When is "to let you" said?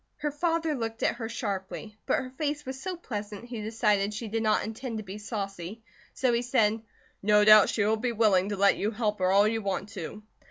8.49-8.89